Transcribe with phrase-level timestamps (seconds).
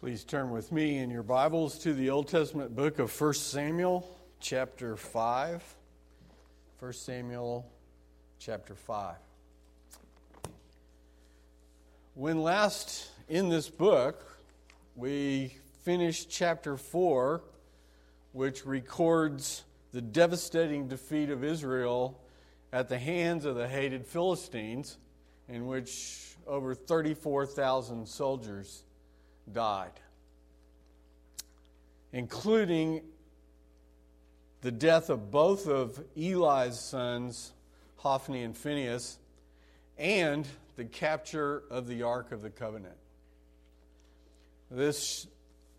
[0.00, 4.08] Please turn with me in your Bibles to the Old Testament book of 1 Samuel,
[4.40, 5.62] chapter 5.
[6.78, 7.70] 1 Samuel,
[8.38, 9.16] chapter 5.
[12.14, 14.40] When last in this book,
[14.96, 17.42] we finished chapter 4,
[18.32, 22.18] which records the devastating defeat of Israel
[22.72, 24.96] at the hands of the hated Philistines,
[25.46, 28.84] in which over 34,000 soldiers
[29.52, 29.92] died,
[32.12, 33.02] including
[34.62, 37.52] the death of both of Eli's sons,
[37.96, 39.18] Hophni and Phinehas,
[39.98, 40.46] and
[40.76, 42.96] the capture of the Ark of the Covenant.
[44.70, 45.26] This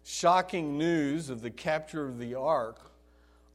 [0.04, 2.92] shocking news of the capture of the Ark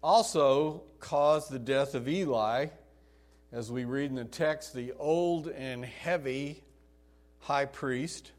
[0.02, 2.66] also caused the death of Eli,
[3.52, 6.62] as we read in the text, the old and heavy
[7.40, 8.32] high priest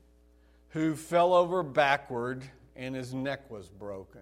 [0.78, 2.44] who fell over backward
[2.76, 4.22] and his neck was broken.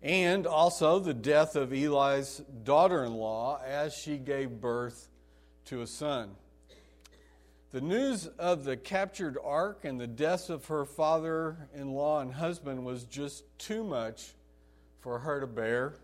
[0.00, 5.08] And also the death of Eli's daughter in law as she gave birth
[5.66, 6.30] to a son.
[7.72, 12.32] The news of the captured ark and the deaths of her father in law and
[12.32, 14.34] husband was just too much
[15.00, 15.94] for her to bear.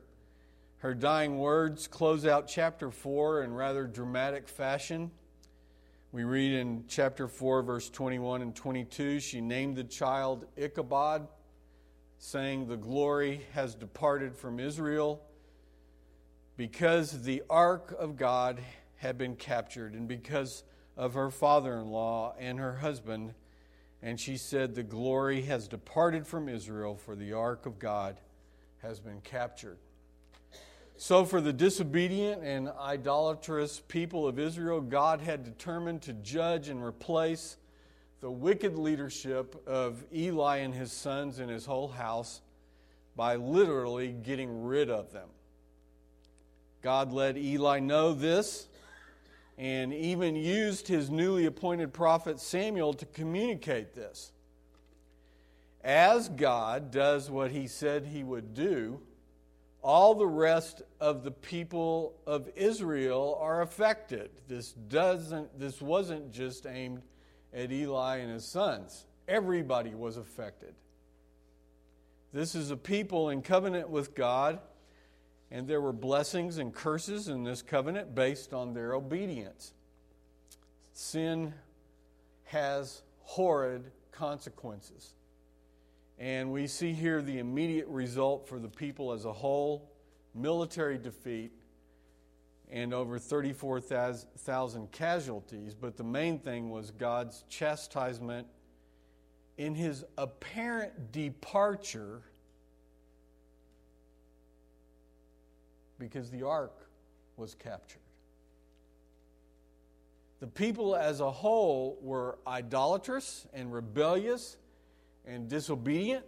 [0.79, 5.13] Her dying words close out chapter 4 in rather dramatic fashion.
[6.13, 11.27] We read in chapter 4, verse 21 and 22 she named the child Ichabod,
[12.19, 15.21] saying, The glory has departed from Israel
[16.57, 18.61] because the ark of God
[18.97, 20.63] had been captured, and because
[20.97, 23.35] of her father in law and her husband.
[24.01, 28.21] And she said, The glory has departed from Israel, for the ark of God
[28.79, 29.79] has been captured.
[30.99, 36.83] So, for the disobedient and idolatrous people of Israel, God had determined to judge and
[36.83, 37.59] replace
[38.23, 42.41] the wicked leadership of Eli and his sons and his whole house
[43.15, 45.29] by literally getting rid of them.
[46.81, 48.67] God let Eli know this
[49.59, 54.33] and even used his newly appointed prophet Samuel to communicate this.
[55.85, 59.01] As God does what he said he would do,
[59.87, 64.31] all the rest of the people of Israel are affected.
[64.49, 67.03] This doesn't this wasn't just aimed
[67.55, 69.07] at Eli and his sons.
[69.29, 70.75] Everybody was affected.
[72.33, 74.59] This is a people in covenant with God,
[75.53, 79.73] and there were blessings and curses in this covenant based on their obedience.
[80.95, 81.55] Sin
[82.47, 85.15] has horrid consequences.
[86.19, 89.91] And we see here the immediate result for the people as a whole
[90.35, 91.53] military defeat
[92.71, 95.75] and over 34,000 casualties.
[95.75, 98.47] But the main thing was God's chastisement
[99.59, 102.23] in his apparent departure
[105.99, 106.89] because the ark
[107.37, 108.01] was captured.
[110.41, 114.59] The people as a whole were idolatrous and rebellious
[115.27, 116.25] and disobedient.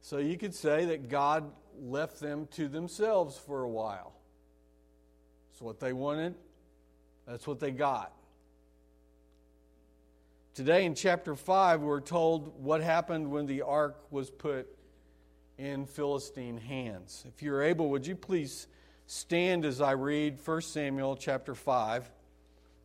[0.00, 1.50] So you could say that God
[1.80, 4.14] left them to themselves for a while.
[5.52, 6.34] It's what they wanted,
[7.26, 8.12] that's what they got.
[10.54, 14.66] Today in chapter 5, we're told what happened when the ark was put
[15.58, 17.24] in Philistine hands.
[17.28, 18.66] If you're able, would you please
[19.06, 22.10] stand as I read 1 Samuel chapter 5?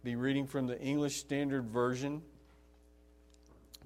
[0.04, 2.22] Be reading from the English Standard Version.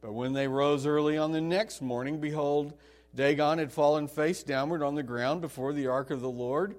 [0.00, 2.72] But when they rose early on the next morning, behold,
[3.14, 6.76] Dagon had fallen face downward on the ground before the ark of the Lord,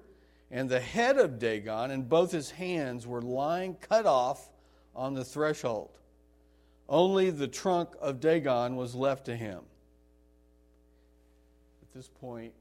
[0.50, 4.50] and the head of Dagon and both his hands were lying cut off
[4.94, 5.90] on the threshold.
[6.88, 9.60] Only the trunk of Dagon was left to him.
[11.82, 12.52] At this point,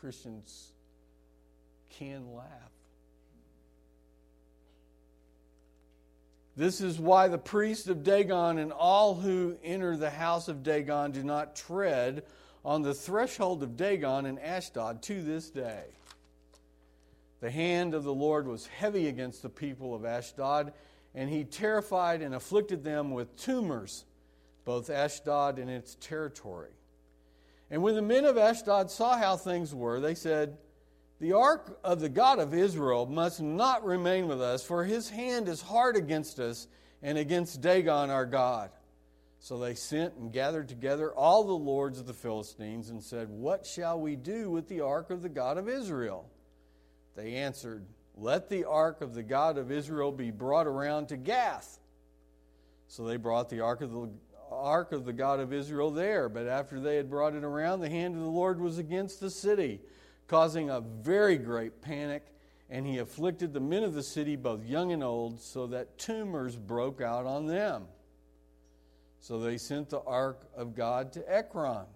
[0.00, 0.72] Christians
[1.90, 2.77] can laugh.
[6.58, 11.12] This is why the priest of Dagon and all who enter the house of Dagon
[11.12, 12.24] do not tread
[12.64, 15.84] on the threshold of Dagon and Ashdod to this day.
[17.38, 20.72] The hand of the Lord was heavy against the people of Ashdod,
[21.14, 24.04] and he terrified and afflicted them with tumors,
[24.64, 26.72] both Ashdod and its territory.
[27.70, 30.58] And when the men of Ashdod saw how things were, they said,
[31.20, 35.48] The ark of the God of Israel must not remain with us, for his hand
[35.48, 36.68] is hard against us
[37.02, 38.70] and against Dagon our God.
[39.40, 43.66] So they sent and gathered together all the lords of the Philistines and said, What
[43.66, 46.28] shall we do with the ark of the God of Israel?
[47.16, 47.84] They answered,
[48.16, 51.78] Let the ark of the God of Israel be brought around to Gath.
[52.88, 54.10] So they brought the ark of the
[54.50, 56.28] ark of the God of Israel there.
[56.28, 59.30] But after they had brought it around, the hand of the Lord was against the
[59.30, 59.80] city,
[60.28, 62.24] causing a very great panic.
[62.70, 66.54] And he afflicted the men of the city, both young and old, so that tumors
[66.54, 67.86] broke out on them.
[69.20, 71.86] So they sent the ark of God to Ekron.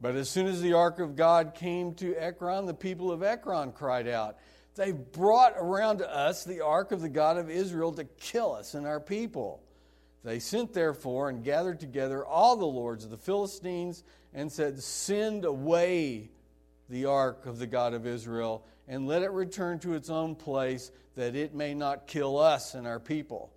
[0.00, 3.72] But as soon as the ark of God came to Ekron, the people of Ekron
[3.72, 4.36] cried out,
[4.74, 8.74] They brought around to us the ark of the God of Israel to kill us
[8.74, 9.62] and our people.
[10.24, 14.02] They sent therefore and gathered together all the lords of the Philistines
[14.34, 16.30] and said, Send away
[16.88, 20.90] the ark of the God of Israel and let it return to its own place
[21.16, 23.52] that it may not kill us and our people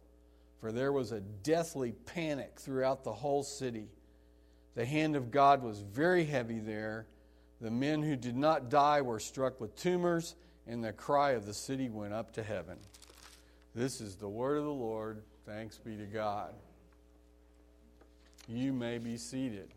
[0.60, 3.88] for there was a deathly panic throughout the whole city.
[4.76, 7.08] The hand of God was very heavy there.
[7.62, 10.36] The men who did not die were struck with tumors,
[10.68, 12.78] and the cry of the city went up to heaven.
[13.74, 15.24] This is the word of the Lord.
[15.46, 16.54] Thanks be to God.
[18.48, 19.70] You may be seated.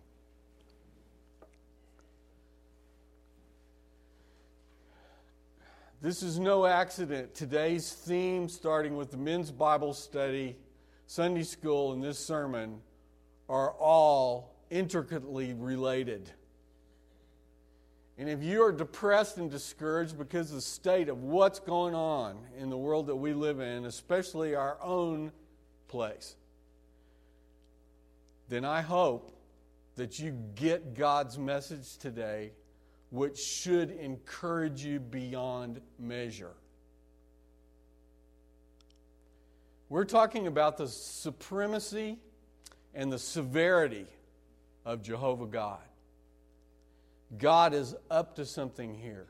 [6.03, 7.33] This is no accident.
[7.33, 10.57] Today's theme, starting with the men's Bible study,
[11.07, 12.81] Sunday school and this sermon
[13.49, 16.29] are all intricately related.
[18.19, 22.37] And if you are depressed and discouraged because of the state of what's going on
[22.59, 25.31] in the world that we live in, especially our own
[25.87, 26.35] place,
[28.49, 29.31] then I hope
[29.95, 32.51] that you get God's message today,
[33.13, 36.55] which should encourage you beyond measure.
[39.91, 42.17] We're talking about the supremacy
[42.95, 44.07] and the severity
[44.87, 45.83] of Jehovah God.
[47.37, 49.27] God is up to something here.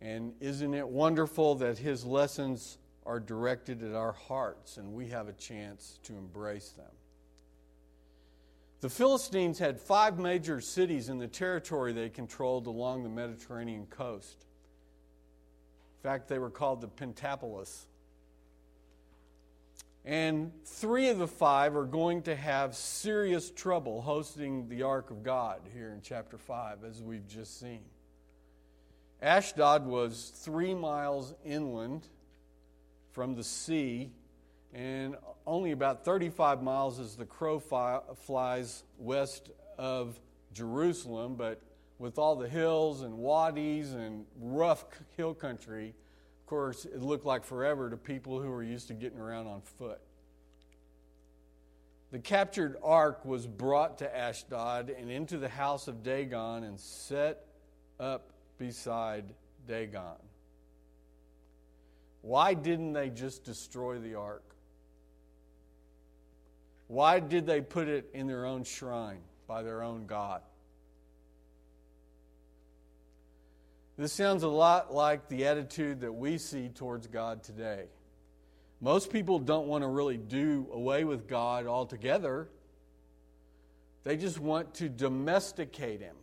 [0.00, 5.28] And isn't it wonderful that his lessons are directed at our hearts and we have
[5.28, 6.90] a chance to embrace them?
[8.82, 14.44] The Philistines had five major cities in the territory they controlled along the Mediterranean coast.
[16.00, 17.86] In fact, they were called the Pentapolis.
[20.04, 25.22] And three of the five are going to have serious trouble hosting the Ark of
[25.22, 27.82] God here in chapter 5, as we've just seen.
[29.22, 32.08] Ashdod was three miles inland
[33.12, 34.10] from the sea,
[34.74, 35.14] and
[35.46, 40.20] only about 35 miles as the crow flies west of
[40.52, 41.60] Jerusalem, but
[41.98, 44.84] with all the hills and wadis and rough
[45.16, 45.94] hill country,
[46.40, 49.62] of course, it looked like forever to people who were used to getting around on
[49.62, 50.00] foot.
[52.10, 57.46] The captured ark was brought to Ashdod and into the house of Dagon and set
[57.98, 59.24] up beside
[59.66, 60.18] Dagon.
[62.20, 64.44] Why didn't they just destroy the ark?
[66.92, 70.42] Why did they put it in their own shrine by their own God?
[73.96, 77.84] This sounds a lot like the attitude that we see towards God today.
[78.82, 82.50] Most people don't want to really do away with God altogether.
[84.04, 86.16] They just want to domesticate him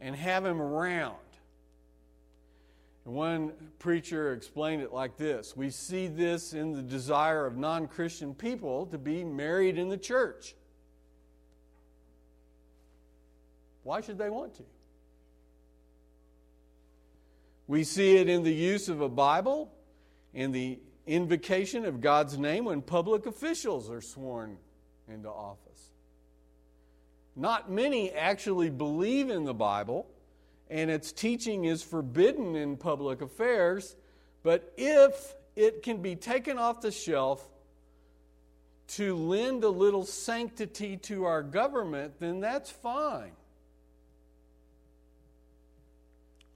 [0.00, 1.16] and have him around.
[3.06, 7.86] And one preacher explained it like this We see this in the desire of non
[7.86, 10.54] Christian people to be married in the church.
[13.84, 14.64] Why should they want to?
[17.68, 19.72] We see it in the use of a Bible,
[20.34, 24.58] in the invocation of God's name when public officials are sworn
[25.08, 25.92] into office.
[27.36, 30.08] Not many actually believe in the Bible,
[30.68, 33.96] and its teaching is forbidden in public affairs,
[34.42, 37.48] but if it can be taken off the shelf
[38.88, 43.32] to lend a little sanctity to our government, then that's fine.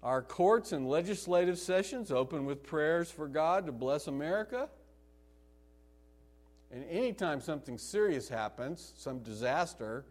[0.02, 4.68] Our courts and legislative sessions open with prayers for God to bless America.
[6.72, 10.04] And anytime something serious happens, some disaster,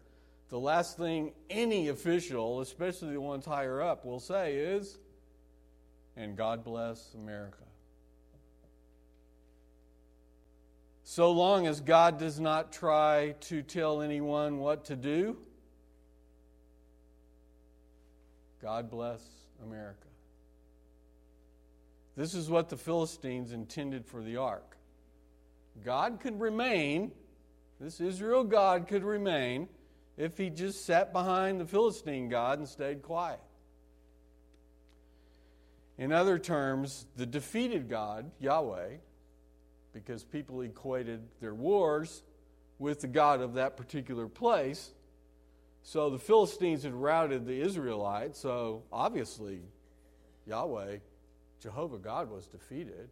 [0.50, 4.98] the last thing any official, especially the ones higher up, will say is,
[6.16, 7.64] and God bless America.
[11.10, 15.36] so long as God does not try to tell anyone what to do,
[18.62, 19.20] God bless
[19.60, 20.06] America.
[22.16, 24.76] This is what the Philistines intended for the ark.
[25.84, 27.10] God could remain,
[27.80, 29.68] this Israel God could remain,
[30.16, 33.40] if he just sat behind the Philistine God and stayed quiet.
[35.98, 38.96] In other terms, the defeated God, Yahweh,
[39.92, 42.22] because people equated their wars
[42.78, 44.90] with the God of that particular place.
[45.82, 49.60] So the Philistines had routed the Israelites, so obviously
[50.46, 50.98] Yahweh,
[51.60, 53.08] Jehovah God, was defeated.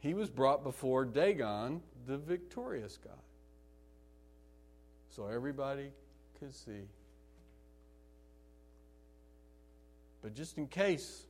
[0.00, 3.18] He was brought before Dagon, the victorious God.
[5.14, 5.90] So everybody
[6.40, 6.88] could see.
[10.22, 11.24] But just in case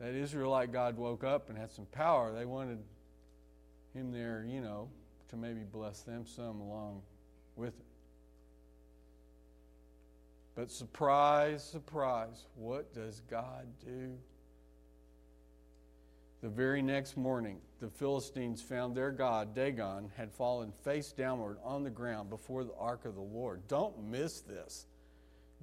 [0.00, 2.78] that Israelite God woke up and had some power, they wanted
[3.92, 4.88] him there, you know,
[5.28, 7.02] to maybe bless them some along
[7.56, 7.86] with it.
[10.54, 14.16] But surprise, surprise, what does God do?
[16.46, 21.82] The very next morning, the Philistines found their god, Dagon, had fallen face downward on
[21.82, 23.66] the ground before the ark of the Lord.
[23.66, 24.86] Don't miss this.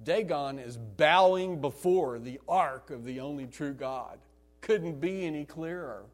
[0.02, 4.18] Dagon is bowing before the ark of the only true God.
[4.60, 6.04] Couldn't be any clearer.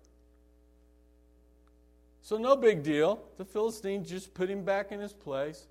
[2.23, 3.25] So, no big deal.
[3.39, 5.67] The Philistines just put him back in his place.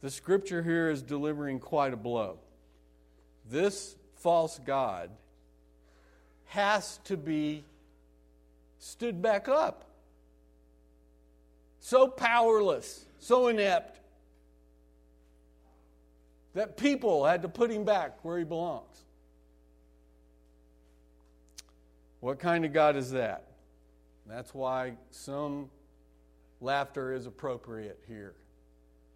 [0.00, 2.40] The scripture here is delivering quite a blow.
[3.48, 5.10] This false God
[6.46, 7.64] has to be
[8.78, 9.84] stood back up.
[11.80, 13.98] So powerless, so inept,
[16.54, 19.04] that people had to put him back where he belongs.
[22.20, 23.48] What kind of God is that?
[24.26, 25.68] That's why some
[26.60, 28.34] laughter is appropriate here.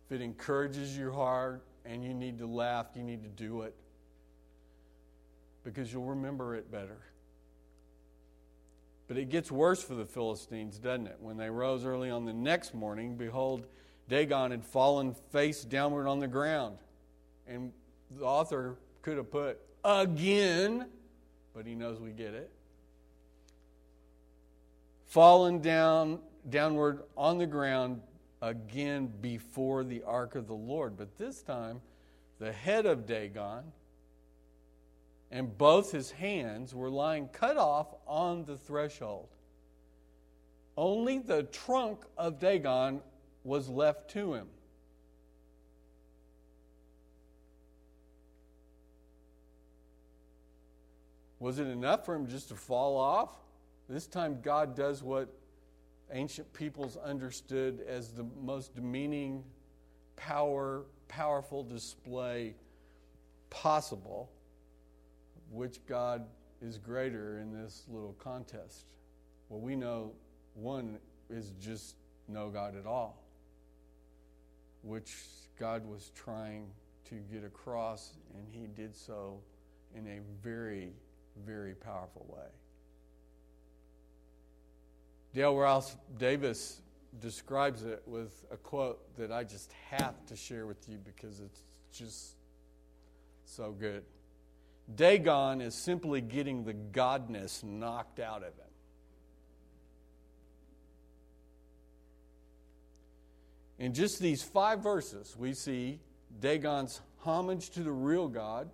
[0.07, 3.75] If it encourages your heart and you need to laugh, you need to do it
[5.67, 7.01] because you'll remember it better.
[9.09, 11.17] But it gets worse for the Philistines, doesn't it?
[11.19, 13.67] When they rose early on the next morning, behold,
[14.09, 16.79] Dagon had fallen face downward on the ground.
[17.49, 17.73] And
[18.17, 20.87] the author could have put again,
[21.53, 22.51] but he knows we get it.
[25.07, 28.01] Fallen down downward on the ground
[28.41, 30.97] again before the ark of the Lord.
[30.97, 31.81] But this time,
[32.39, 33.73] the head of Dagon
[35.31, 39.29] and both his hands were lying cut off on the threshold.
[40.77, 43.01] Only the trunk of Dagon
[43.45, 44.49] was left to him.
[51.39, 53.35] Was it enough for him just to fall off?
[53.89, 55.29] This time, God does what
[56.11, 59.45] ancient peoples understood as the most demeaning,
[60.17, 62.55] power, powerful display
[63.51, 64.31] possible.
[65.51, 66.27] Which God
[66.61, 68.87] is greater in this little contest?
[69.49, 70.13] Well, we know
[70.55, 70.99] one
[71.31, 71.97] is just
[72.29, 73.23] no God at all,
[74.83, 75.15] which
[75.59, 76.69] God was trying
[77.09, 79.39] to get across, and he did so
[79.95, 80.93] in a very
[81.45, 82.47] very powerful way.
[85.35, 86.81] Dale Ralph Davis
[87.21, 91.63] describes it with a quote that I just have to share with you because it's
[91.93, 92.37] just
[93.45, 94.03] so good.
[94.95, 98.65] Dagon is simply getting the godness knocked out of him.
[103.79, 106.01] In just these five verses, we see
[106.41, 108.71] Dagon's homage to the real God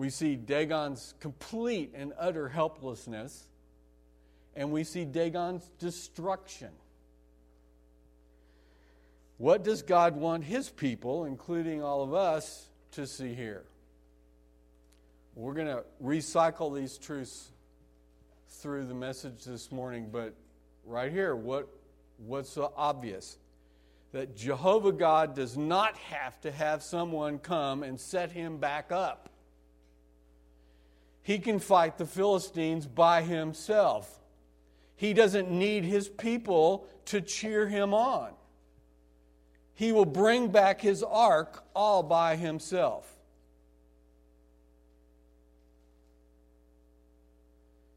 [0.00, 3.50] we see Dagon's complete and utter helplessness,
[4.56, 6.70] and we see Dagon's destruction.
[9.36, 13.64] What does God want his people, including all of us, to see here?
[15.34, 17.50] We're going to recycle these truths
[18.48, 20.34] through the message this morning, but
[20.84, 21.68] right here, what,
[22.18, 23.38] what's so obvious?
[24.12, 29.30] That Jehovah God does not have to have someone come and set him back up
[31.22, 34.20] he can fight the Philistines by himself.
[34.96, 38.32] He doesn't need his people to cheer him on.
[39.74, 43.16] He will bring back his ark all by himself.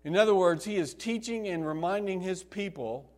[0.03, 3.09] In other words, he is teaching and reminding his people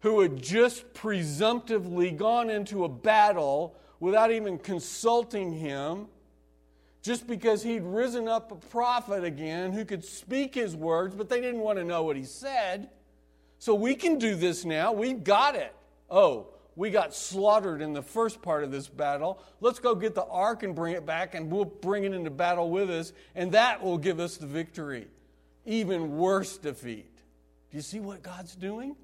[0.00, 6.06] who had just presumptively gone into a battle without even consulting him
[7.02, 11.40] just because he'd risen up a prophet again who could speak his words, but they
[11.40, 12.88] didn't want to know what he said.
[13.58, 14.92] So we can do this now.
[14.92, 15.74] We've got it.
[16.08, 19.42] Oh, we got slaughtered in the first part of this battle.
[19.60, 22.70] Let's go get the ark and bring it back, and we'll bring it into battle
[22.70, 25.08] with us, and that will give us the victory.
[25.64, 27.14] Even worse defeat.
[27.70, 28.96] Do you see what God's doing?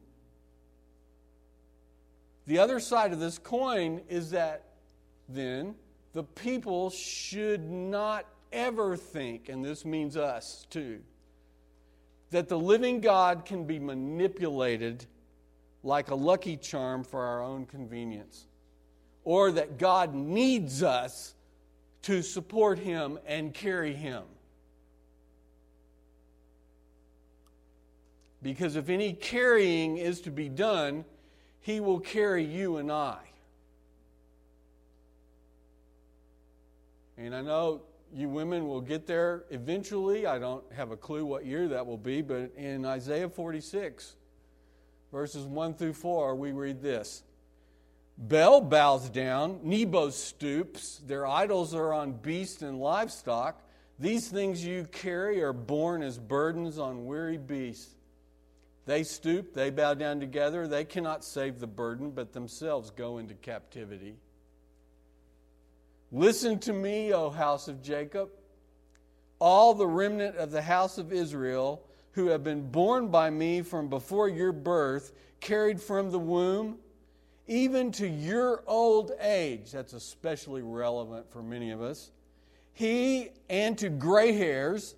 [2.46, 4.64] The other side of this coin is that
[5.28, 5.74] then
[6.12, 11.00] the people should not ever think, and this means us too,
[12.30, 15.04] that the living God can be manipulated
[15.82, 18.46] like a lucky charm for our own convenience,
[19.24, 21.34] or that God needs us
[22.02, 24.24] to support Him and carry Him.
[28.42, 31.04] Because if any carrying is to be done,
[31.60, 33.18] He will carry you and I.
[37.16, 37.82] And I know
[38.14, 40.24] you women will get there eventually.
[40.26, 44.14] I don't have a clue what year that will be, but in Isaiah 46,
[45.12, 47.24] verses 1 through 4, we read this
[48.16, 53.62] Bel bows down, Nebo stoops, their idols are on beasts and livestock.
[54.00, 57.94] These things you carry are borne as burdens on weary beasts.
[58.88, 60.66] They stoop, they bow down together.
[60.66, 64.16] They cannot save the burden, but themselves go into captivity.
[66.10, 68.30] Listen to me, O house of Jacob,
[69.38, 73.90] all the remnant of the house of Israel who have been borne by me from
[73.90, 76.78] before your birth, carried from the womb,
[77.46, 79.70] even to your old age.
[79.70, 82.10] That's especially relevant for many of us.
[82.72, 84.94] He and to gray hairs,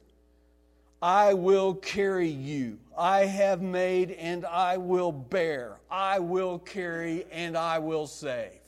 [1.02, 2.78] I will carry you.
[2.96, 5.78] I have made and I will bear.
[5.90, 8.60] I will carry and I will save.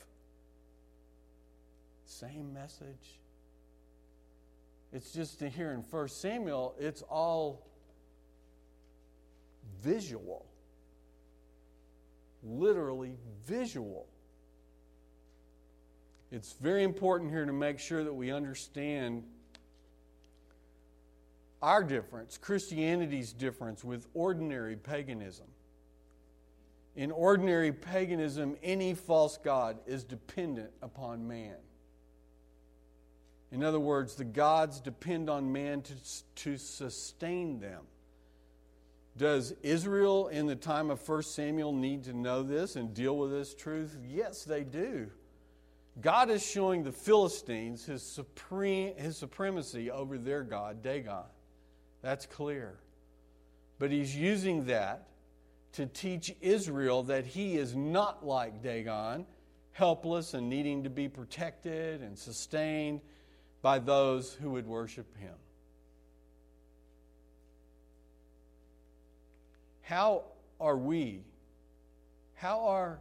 [2.05, 3.19] Same message.
[4.91, 7.67] It's just here in 1 Samuel, it's all
[9.81, 10.45] visual.
[12.43, 13.15] Literally
[13.45, 14.07] visual.
[16.31, 19.23] It's very important here to make sure that we understand
[21.63, 25.45] our difference, Christianity's difference with ordinary paganism.
[26.97, 31.55] In ordinary paganism, any false god is dependent upon man.
[33.53, 35.93] In other words, the gods depend on man to,
[36.35, 37.83] to sustain them.
[39.15, 43.31] Does Israel in the time of 1 Samuel need to know this and deal with
[43.31, 43.97] this truth?
[44.05, 45.09] Yes, they do.
[46.01, 51.23] God is showing the Philistines his, supreme, his supremacy over their God, Dagon.
[52.03, 52.75] That's clear.
[53.79, 55.07] But he's using that
[55.71, 59.25] to teach Israel that he is not like Dagon,
[59.71, 63.01] helpless and needing to be protected and sustained
[63.63, 65.33] by those who would worship him.
[69.81, 70.25] How
[70.59, 71.21] are we,
[72.35, 72.99] how are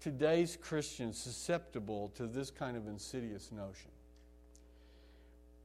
[0.00, 3.90] today's Christians susceptible to this kind of insidious notion?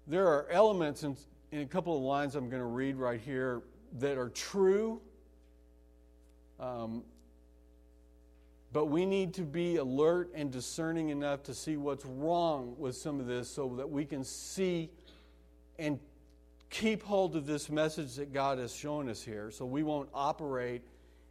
[0.08, 1.18] There are elements in,
[1.56, 3.62] in a couple of lines I'm going to read right here
[4.00, 5.00] that are true
[6.60, 7.04] um,
[8.74, 13.22] but we need to be alert and discerning enough to see what's wrong with some
[13.22, 14.90] of this so that we can see
[15.80, 15.98] and
[16.70, 20.82] keep hold of this message that God has shown us here so we won't operate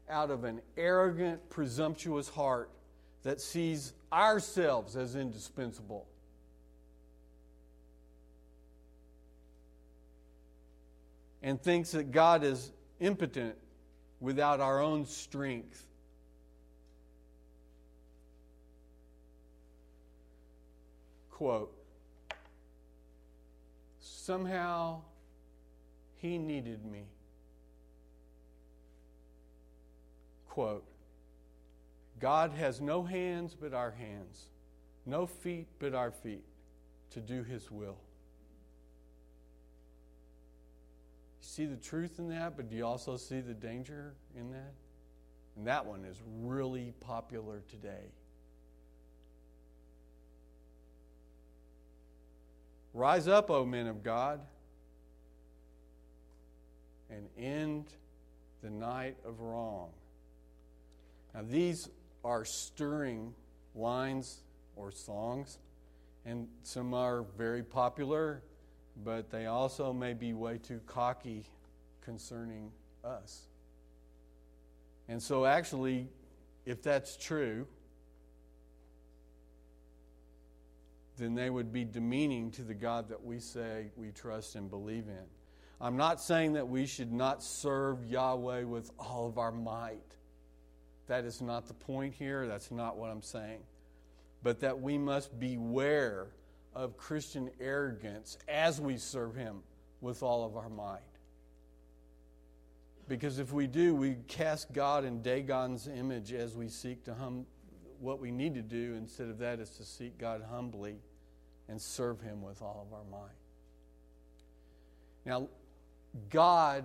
[0.08, 2.70] out of an arrogant, presumptuous heart
[3.24, 6.06] that sees ourselves as indispensable.
[11.44, 13.54] And thinks that God is impotent
[14.18, 15.86] without our own strength
[21.44, 21.74] quote,
[24.00, 25.02] somehow
[26.16, 27.04] he needed me.
[30.48, 30.86] Quote,
[32.20, 34.46] God has no hands but our hands,
[35.04, 36.44] no feet but our feet
[37.10, 37.98] to do his will.
[41.54, 44.72] See the truth in that, but do you also see the danger in that?
[45.56, 48.10] And that one is really popular today.
[52.92, 54.40] Rise up, O men of God,
[57.08, 57.86] and end
[58.62, 59.90] the night of wrong.
[61.34, 61.88] Now, these
[62.24, 63.32] are stirring
[63.76, 64.42] lines
[64.74, 65.58] or songs,
[66.24, 68.42] and some are very popular,
[69.02, 71.44] but they also may be way too cocky
[72.02, 72.70] concerning
[73.04, 73.46] us.
[75.08, 76.08] And so, actually,
[76.64, 77.66] if that's true,
[81.16, 85.06] then they would be demeaning to the God that we say we trust and believe
[85.08, 85.24] in.
[85.80, 89.98] I'm not saying that we should not serve Yahweh with all of our might.
[91.06, 92.46] That is not the point here.
[92.46, 93.60] That's not what I'm saying.
[94.42, 96.28] But that we must beware
[96.74, 99.62] of Christian arrogance as we serve Him
[100.00, 101.00] with all of our might.
[103.08, 107.46] Because if we do, we cast God in Dagon's image as we seek to hum.
[108.00, 110.96] What we need to do instead of that is to seek God humbly
[111.68, 113.30] and serve Him with all of our might.
[115.24, 115.48] Now,
[116.30, 116.84] God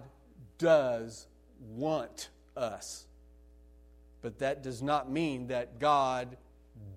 [0.58, 1.28] does
[1.60, 3.06] want us,
[4.21, 6.38] but that does not mean that God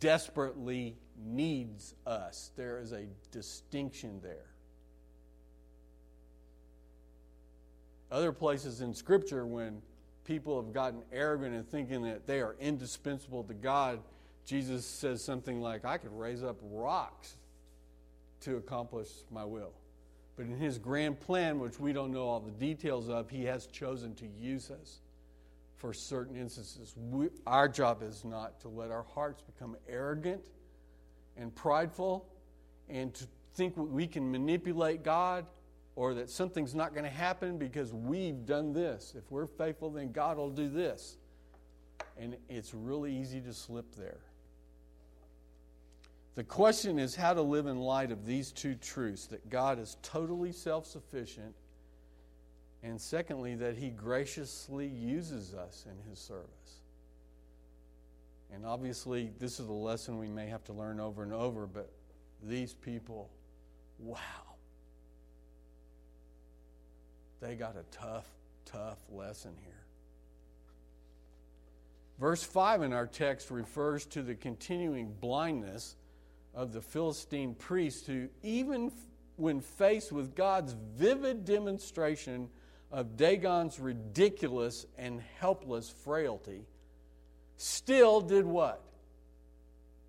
[0.01, 2.51] desperately needs us.
[2.57, 4.47] There is a distinction there.
[8.11, 9.81] Other places in Scripture, when
[10.25, 14.01] people have gotten arrogant and thinking that they are indispensable to God,
[14.45, 17.37] Jesus says something like, I could raise up rocks
[18.41, 19.73] to accomplish my will.
[20.37, 23.67] But in his grand plan, which we don't know all the details of, he has
[23.67, 25.01] chosen to use us
[25.83, 26.95] for certain instances.
[26.97, 30.41] We, our job is not to let our hearts become arrogant
[31.37, 32.25] and prideful
[32.89, 35.45] and to think we can manipulate God
[35.97, 39.15] or that something's not going to happen because we've done this.
[39.19, 41.17] If we're faithful, then God will do this.
[42.17, 44.21] And it's really easy to slip there.
[46.37, 49.97] The question is how to live in light of these two truths that God is
[50.01, 51.57] totally self sufficient,
[52.83, 56.81] and secondly, that He graciously uses us in His service.
[58.53, 61.91] And obviously, this is a lesson we may have to learn over and over, but
[62.43, 63.31] these people,
[63.99, 64.19] wow.
[67.41, 68.27] They got a tough,
[68.65, 69.73] tough lesson here.
[72.19, 75.97] Verse 5 in our text refers to the continuing blindness
[76.55, 78.93] of the Philistine priests who, even
[79.37, 82.49] when faced with God's vivid demonstration
[82.93, 86.67] of Dagon's ridiculous and helpless frailty,
[87.57, 88.83] still did what?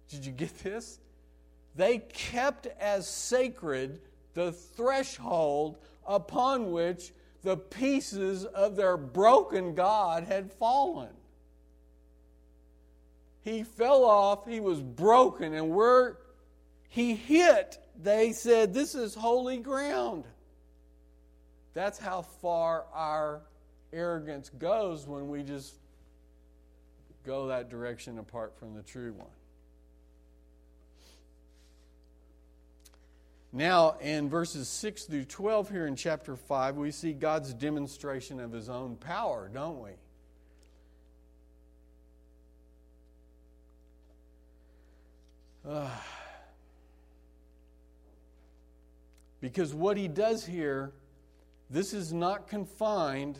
[0.09, 0.99] Did you get this?
[1.75, 4.01] They kept as sacred
[4.33, 11.09] the threshold upon which the pieces of their broken God had fallen.
[13.41, 16.15] He fell off, he was broken, and we're
[16.93, 20.25] he hit, they said, This is holy ground.
[21.73, 23.41] That's how far our
[23.91, 25.73] arrogance goes when we just
[27.25, 29.27] go that direction apart from the true one.
[33.51, 38.51] Now, in verses 6 through 12 here in chapter 5, we see God's demonstration of
[38.51, 39.91] his own power, don't we?
[45.67, 45.89] Uh,
[49.43, 50.93] Because what he does here,
[51.73, 53.39] this is not confined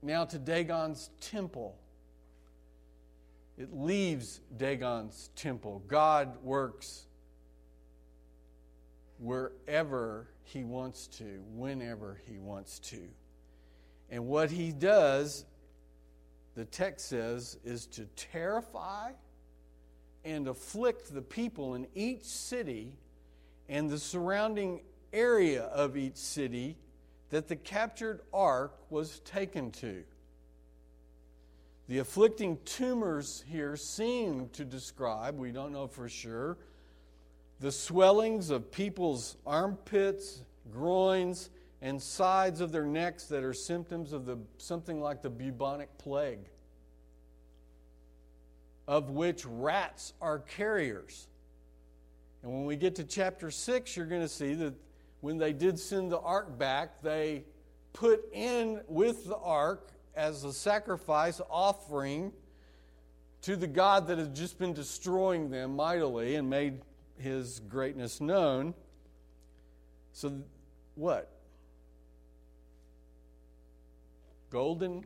[0.00, 1.76] now to Dagon's temple.
[3.58, 5.82] It leaves Dagon's temple.
[5.88, 7.06] God works
[9.18, 11.24] wherever he wants to,
[11.56, 13.00] whenever he wants to.
[14.10, 15.44] And what he does,
[16.54, 19.10] the text says, is to terrify
[20.24, 22.92] and afflict the people in each city
[23.68, 26.76] and the surrounding area of each city
[27.30, 30.04] that the captured ark was taken to.
[31.88, 36.58] The afflicting tumors here seem to describe, we don't know for sure,
[37.60, 44.26] the swellings of people's armpits, groins, and sides of their necks that are symptoms of
[44.26, 46.48] the, something like the bubonic plague,
[48.88, 51.28] of which rats are carriers.
[52.42, 54.74] And when we get to chapter 6, you're going to see that
[55.26, 57.42] when they did send the ark back, they
[57.92, 62.30] put in with the ark as a sacrifice offering
[63.42, 66.80] to the God that had just been destroying them mightily and made
[67.18, 68.72] his greatness known.
[70.12, 70.44] So,
[70.94, 71.28] what?
[74.48, 75.04] Golden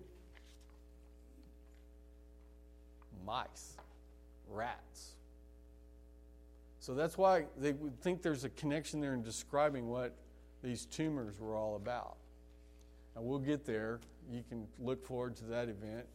[3.25, 3.79] mice,
[4.51, 5.15] rats.
[6.91, 10.13] So that's why they would think there's a connection there in describing what
[10.61, 12.17] these tumors were all about.
[13.15, 14.01] And we'll get there.
[14.29, 16.07] You can look forward to that event.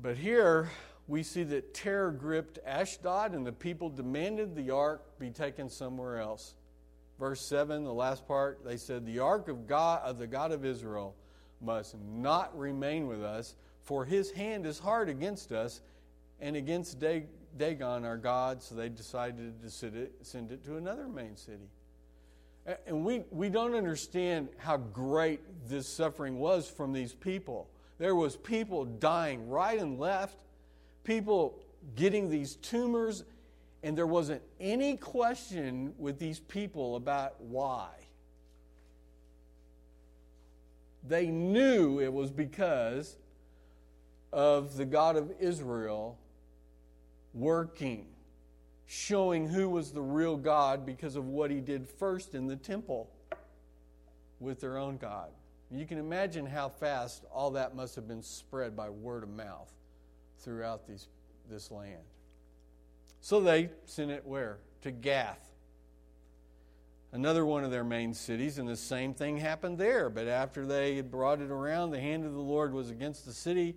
[0.00, 0.70] But here
[1.06, 6.18] we see that terror gripped Ashdod and the people demanded the ark be taken somewhere
[6.18, 6.54] else.
[7.20, 10.64] Verse 7, the last part, they said, The ark of God of the God of
[10.64, 11.14] Israel
[11.60, 15.82] must not remain with us, for his hand is hard against us
[16.40, 16.98] and against
[17.56, 21.68] Dagon our God, so they decided to send it, to another main city.
[22.86, 27.68] And we, we don't understand how great this suffering was from these people.
[27.98, 30.38] There was people dying right and left,
[31.04, 31.58] people
[31.94, 33.24] getting these tumors,
[33.82, 37.90] and there wasn't any question with these people about why.
[41.06, 43.16] They knew it was because
[44.32, 46.18] of the God of Israel
[47.34, 48.06] working,
[48.86, 53.10] showing who was the real God because of what he did first in the temple
[54.40, 55.30] with their own God.
[55.70, 59.72] You can imagine how fast all that must have been spread by word of mouth
[60.38, 61.08] throughout these,
[61.50, 62.02] this land.
[63.20, 64.58] So they sent it where?
[64.82, 65.40] To Gath.
[67.10, 70.10] Another one of their main cities, and the same thing happened there.
[70.10, 73.32] But after they had brought it around, the hand of the Lord was against the
[73.32, 73.76] city.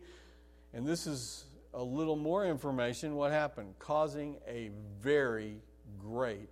[0.73, 1.45] And this is
[1.77, 3.15] a little more information.
[3.15, 3.75] What happened?
[3.77, 5.61] Causing a very
[6.01, 6.49] great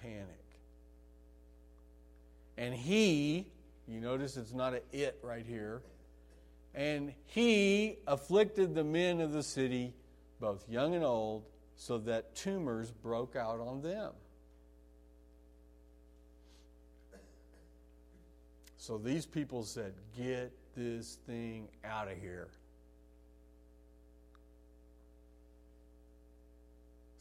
[0.00, 0.26] panic.
[2.56, 3.46] And he,
[3.86, 5.82] you notice it's not a it right here.
[6.74, 9.92] And he afflicted the men of the city,
[10.40, 11.44] both young and old,
[11.76, 14.12] so that tumors broke out on them.
[18.78, 22.48] So these people said, Get this thing out of here.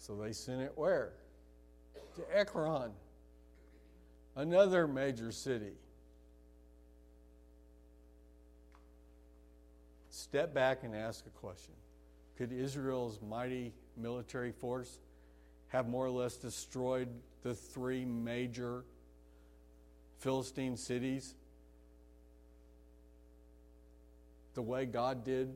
[0.02, 1.14] So they sent it where?
[2.16, 2.92] To Ekron,
[4.36, 5.74] another major city.
[10.32, 11.74] step back and ask a question
[12.38, 15.00] Could Israel's mighty military force
[15.68, 17.10] have more or less destroyed
[17.44, 18.86] the three major
[20.20, 21.36] Philistine cities
[24.54, 25.54] the way God did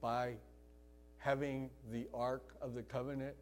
[0.00, 0.34] by
[1.26, 3.34] having the Ark of the Covenant,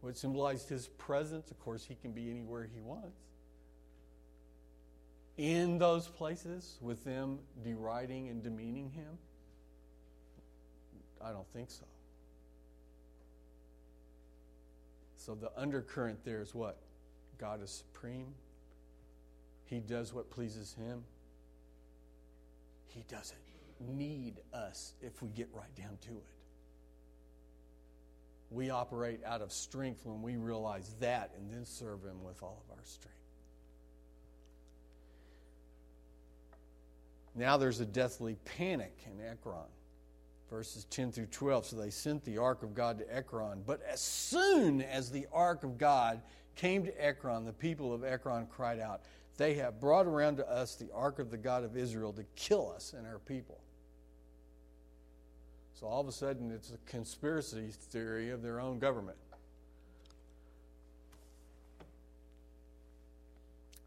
[0.00, 1.50] which symbolized his presence?
[1.50, 3.18] Of course, he can be anywhere he wants
[5.38, 9.16] in those places with them deriding and demeaning him?
[11.24, 11.84] I don't think so.
[15.16, 16.78] So the undercurrent there is what?
[17.38, 18.34] God is supreme.
[19.64, 21.04] He does what pleases him.
[22.88, 23.38] He doesn't
[23.80, 26.37] need us if we get right down to it.
[28.50, 32.62] We operate out of strength when we realize that and then serve him with all
[32.66, 33.18] of our strength.
[37.34, 39.68] Now there's a deathly panic in Ekron.
[40.50, 41.66] Verses 10 through 12.
[41.66, 43.62] So they sent the ark of God to Ekron.
[43.66, 46.22] But as soon as the ark of God
[46.56, 49.02] came to Ekron, the people of Ekron cried out,
[49.36, 52.72] They have brought around to us the ark of the God of Israel to kill
[52.74, 53.60] us and our people.
[55.78, 59.16] So all of a sudden, it's a conspiracy theory of their own government.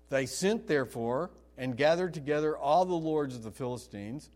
[0.08, 4.30] They sent, therefore, and gathered together all the lords of the Philistines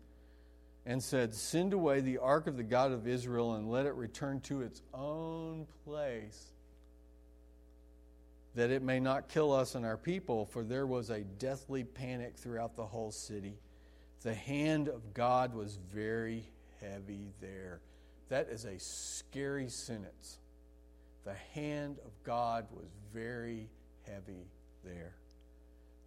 [0.84, 4.40] and said, Send away the ark of the God of Israel and let it return
[4.40, 6.52] to its own place,
[8.54, 12.36] that it may not kill us and our people, for there was a deathly panic
[12.36, 13.54] throughout the whole city.
[14.22, 17.80] The hand of God was very heavy there.
[18.28, 20.38] That is a scary sentence.
[21.24, 23.68] The hand of God was very
[24.06, 24.46] heavy
[24.84, 25.14] there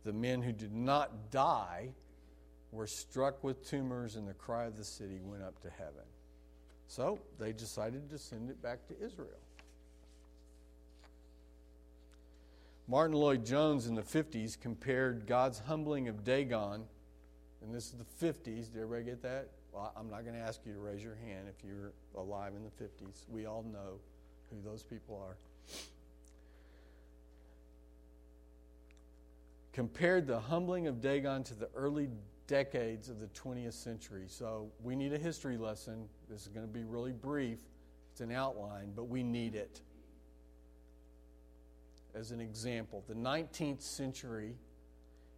[0.03, 1.89] the men who did not die
[2.71, 6.05] were struck with tumors, and the cry of the city went up to heaven.
[6.88, 9.39] So they decided to send it back to Israel.
[12.88, 16.86] Martyn Lloyd-Jones in the 50s compared God's humbling of Dagon,
[17.62, 18.71] and this is the 50s.
[18.71, 19.49] Did everybody get that?
[19.79, 22.63] Well, I'm not going to ask you to raise your hand if you're alive in
[22.65, 23.23] the 50s.
[23.29, 24.01] We all know
[24.49, 25.37] who those people are.
[29.71, 32.09] compared the humbling of Dagon to the early
[32.47, 34.25] decades of the 20th century.
[34.27, 36.09] So we need a history lesson.
[36.29, 37.59] This is going to be really brief,
[38.11, 39.79] it's an outline, but we need it.
[42.13, 44.55] As an example, the 19th century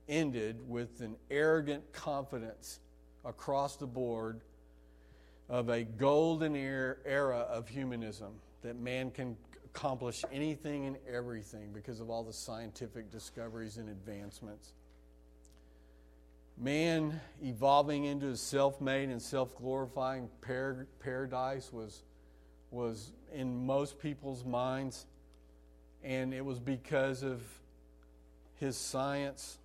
[0.09, 2.79] ended with an arrogant confidence
[3.25, 4.41] across the board
[5.49, 12.09] of a golden era of humanism that man can accomplish anything and everything because of
[12.09, 14.73] all the scientific discoveries and advancements.
[16.57, 22.03] Man evolving into a self made and self glorifying par- paradise was,
[22.69, 25.05] was in most people's minds,
[26.03, 27.41] and it was because of
[28.55, 29.57] his science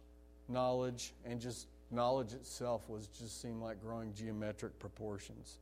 [0.48, 5.58] knowledge and just knowledge itself was just seemed like growing geometric proportions.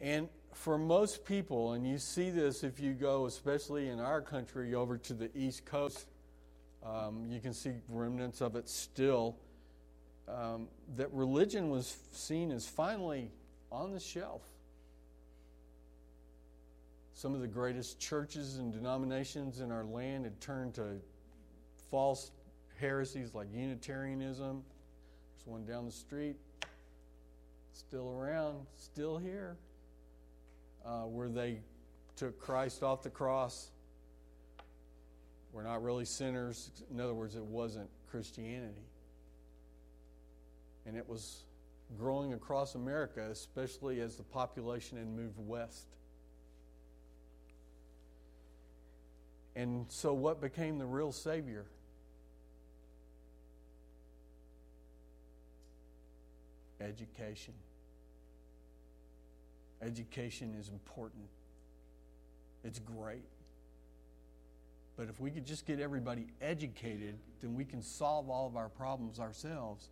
[0.00, 4.74] And for most people, and you see this if you go, especially in our country,
[4.74, 6.06] over to the East Coast,
[6.84, 9.36] um, you can see remnants of it still,
[10.28, 13.30] um, that religion was seen as finally
[13.72, 14.42] on the shelf.
[17.14, 21.00] Some of the greatest churches and denominations in our land had turned to
[21.90, 22.30] false
[22.80, 24.62] heresies like Unitarianism.
[25.36, 26.36] There's one down the street,
[27.72, 29.56] still around, still here,
[30.84, 31.60] uh, where they
[32.16, 33.70] took Christ off the cross.
[35.52, 36.70] We're not really sinners.
[36.90, 38.86] In other words, it wasn't Christianity.
[40.86, 41.44] And it was
[41.98, 45.86] growing across America, especially as the population had moved west.
[49.56, 51.66] And so, what became the real Savior?
[56.80, 57.54] Education.
[59.82, 61.28] Education is important,
[62.64, 63.24] it's great.
[64.96, 68.68] But if we could just get everybody educated, then we can solve all of our
[68.68, 69.90] problems ourselves.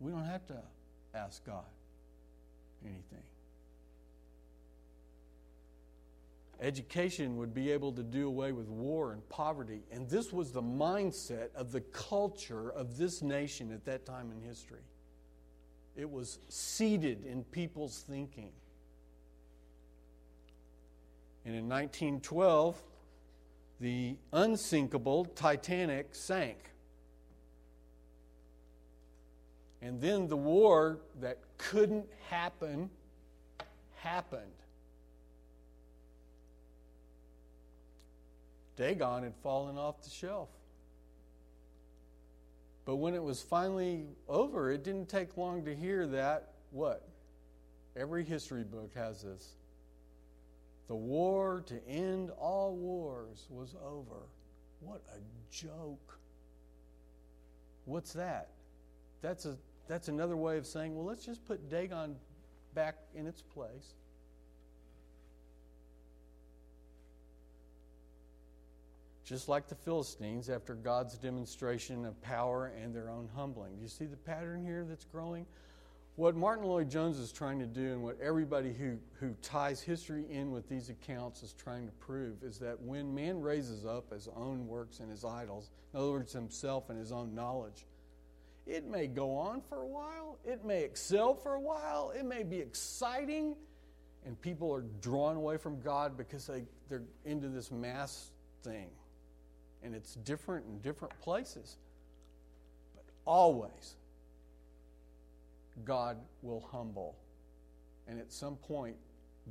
[0.00, 0.56] We don't have to
[1.14, 1.64] ask God
[2.82, 3.22] anything.
[6.58, 9.82] Education would be able to do away with war and poverty.
[9.92, 14.48] And this was the mindset of the culture of this nation at that time in
[14.48, 14.80] history.
[15.96, 18.50] It was seated in people's thinking.
[21.44, 22.82] And in 1912,
[23.80, 26.58] the unsinkable Titanic sank.
[29.80, 32.90] And then the war that couldn't happen
[33.96, 34.42] happened.
[38.76, 40.48] Dagon had fallen off the shelf.
[42.86, 47.06] But when it was finally over, it didn't take long to hear that what?
[47.96, 49.54] Every history book has this.
[50.86, 54.22] The war to end all wars was over.
[54.80, 55.18] What a
[55.52, 56.18] joke.
[57.86, 58.50] What's that?
[59.20, 59.56] That's, a,
[59.88, 62.14] that's another way of saying, well, let's just put Dagon
[62.74, 63.94] back in its place.
[69.26, 73.74] Just like the Philistines, after God's demonstration of power and their own humbling.
[73.74, 75.46] Do you see the pattern here that's growing?
[76.14, 80.52] What Martyn Lloyd-Jones is trying to do, and what everybody who, who ties history in
[80.52, 84.66] with these accounts is trying to prove, is that when man raises up his own
[84.68, 87.84] works and his idols, in other words, himself and his own knowledge,
[88.64, 92.44] it may go on for a while, it may excel for a while, it may
[92.44, 93.56] be exciting,
[94.24, 98.30] and people are drawn away from God because they, they're into this mass
[98.62, 98.88] thing.
[99.86, 101.76] And it's different in different places.
[102.96, 103.94] But always,
[105.84, 107.14] God will humble.
[108.08, 108.96] And at some point,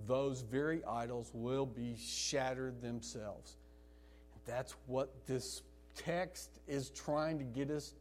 [0.08, 3.56] those very idols will be shattered themselves.
[4.46, 5.62] That's what this
[5.96, 7.94] text is trying to get us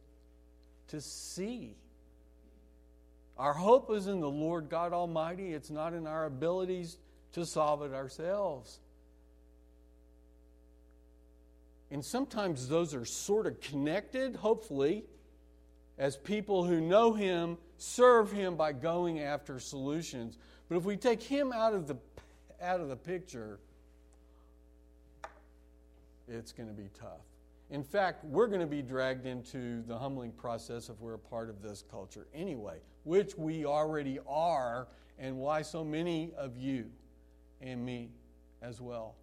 [0.89, 1.77] to see.
[3.37, 6.97] Our hope is in the Lord God Almighty, it's not in our abilities
[7.31, 8.81] to solve it ourselves.
[11.95, 15.05] And sometimes those are sort of connected, hopefully,
[15.97, 20.37] as people who know Him serve Him by going after solutions.
[20.67, 21.95] But if we take Him out of the,
[22.61, 23.61] out of the picture,
[26.27, 27.21] it's going to be tough.
[27.69, 31.49] In fact, we're going to be dragged into the humbling process if we're a part
[31.49, 36.91] of this culture anyway, which we already are, and why so many of you
[37.61, 38.09] and me
[38.61, 39.15] as well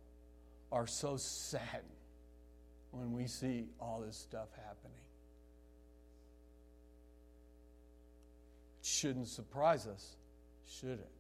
[0.73, 1.93] are so saddened
[2.92, 4.92] when we see all this stuff happening.
[8.81, 10.16] It shouldn't surprise us,
[10.78, 11.11] should it?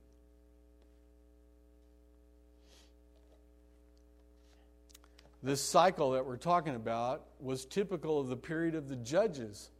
[5.42, 9.70] This cycle that we're talking about was typical of the period of the judges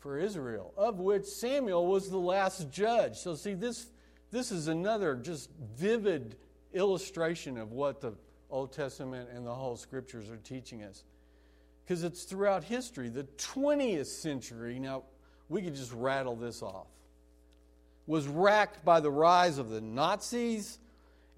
[0.00, 3.16] for Israel, of which Samuel was the last judge.
[3.16, 3.86] So, see, this,
[4.30, 6.36] this is another just vivid
[6.74, 8.12] illustration of what the
[8.50, 11.02] Old Testament and the whole scriptures are teaching us.
[11.86, 13.08] Because it's throughout history.
[13.08, 15.04] The 20th century, now
[15.48, 16.88] we could just rattle this off,
[18.08, 20.78] was racked by the rise of the Nazis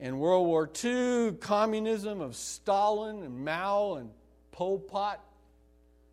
[0.01, 4.11] and World War II, communism of Stalin and Mao and
[4.53, 5.21] Pol Pot.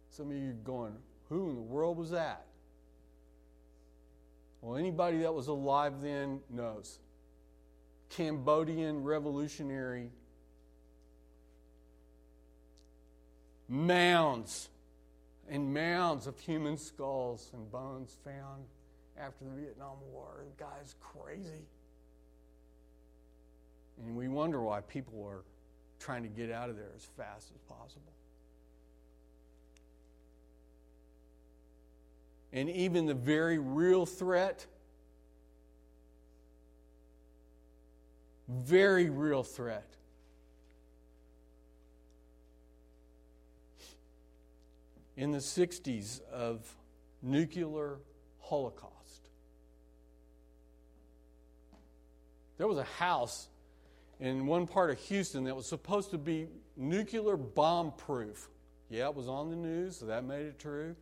[0.10, 0.96] Some of you going,
[1.30, 2.46] who in the world was that?
[4.62, 7.00] Well, anybody that was alive then knows.
[8.10, 10.10] Cambodian revolutionary
[13.68, 14.70] mounds
[15.50, 18.66] and mounds of human skulls and bones found
[19.18, 20.44] after the Vietnam War.
[20.58, 21.66] The guy's crazy.
[24.04, 25.44] And we wonder why people are
[26.00, 28.12] trying to get out of there as fast as possible.
[32.52, 34.66] And even the very real threat,
[38.48, 39.96] very real threat,
[45.18, 46.76] in the 60s of
[47.22, 47.98] nuclear
[48.40, 49.30] holocaust.
[52.58, 53.50] There was a house
[54.20, 56.48] in one part of Houston that was supposed to be
[56.78, 58.50] nuclear bomb proof.
[58.90, 60.96] Yeah, it was on the news, so that made it true.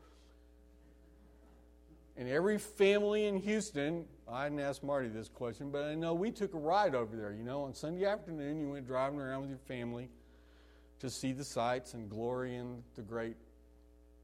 [2.16, 6.32] And every family in Houston, I didn't ask Marty this question, but I know we
[6.32, 7.34] took a ride over there.
[7.34, 10.10] You know, on Sunday afternoon, you went driving around with your family
[11.00, 13.36] to see the sights and glory in the great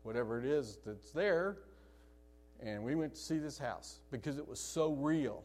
[0.03, 1.57] whatever it is that's there.
[2.61, 5.43] And we went to see this house because it was so real.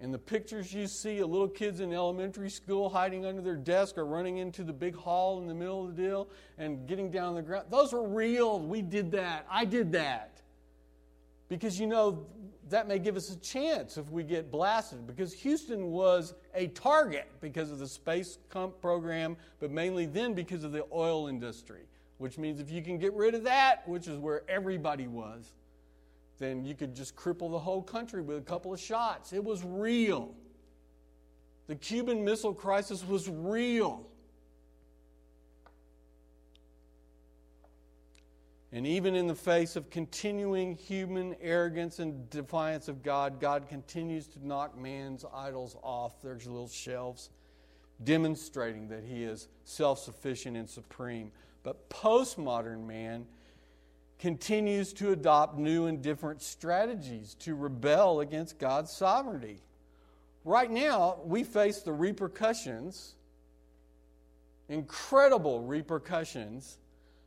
[0.00, 3.98] And the pictures you see of little kids in elementary school hiding under their desk
[3.98, 7.30] or running into the big hall in the middle of the deal and getting down
[7.30, 8.60] on the ground, those were real.
[8.60, 9.44] We did that.
[9.50, 10.40] I did that.
[11.48, 12.26] Because you know,
[12.68, 15.04] that may give us a chance if we get blasted.
[15.04, 18.38] Because Houston was a target because of the space
[18.80, 21.87] program, but mainly then because of the oil industry.
[22.18, 25.52] Which means if you can get rid of that, which is where everybody was,
[26.38, 29.32] then you could just cripple the whole country with a couple of shots.
[29.32, 30.34] It was real.
[31.66, 34.06] The Cuban Missile Crisis was real.
[38.70, 44.26] And even in the face of continuing human arrogance and defiance of God, God continues
[44.28, 47.30] to knock man's idols off their little shelves,
[48.04, 51.32] demonstrating that he is self sufficient and supreme.
[51.68, 53.26] But postmodern man
[54.18, 59.60] continues to adopt new and different strategies to rebel against God's sovereignty.
[60.46, 63.16] Right now, we face the repercussions,
[64.70, 66.78] incredible repercussions,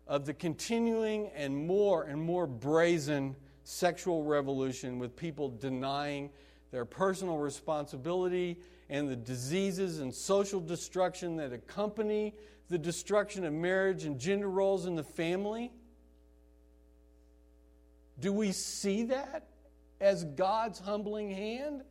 [0.07, 6.31] of the continuing and more and more brazen sexual revolution with people denying
[6.71, 8.57] their personal responsibility
[8.91, 12.35] and the diseases and social destruction that accompany
[12.69, 15.71] the destruction of marriage and gender roles in the family.
[18.19, 19.47] Do we see that
[20.01, 21.83] as God's humbling hand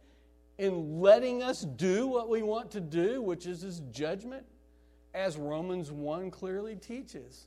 [0.58, 4.44] in letting us do what we want to do, which is His judgment,
[5.14, 7.46] as Romans 1 clearly teaches?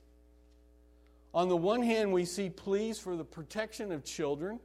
[1.32, 4.58] On the one hand, we see pleas for the protection of children,